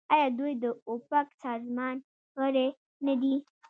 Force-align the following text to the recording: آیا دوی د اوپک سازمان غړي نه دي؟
آیا 0.13 0.27
دوی 0.39 0.53
د 0.63 0.65
اوپک 0.89 1.27
سازمان 1.43 1.95
غړي 2.39 2.67
نه 3.05 3.13
دي؟ 3.21 3.35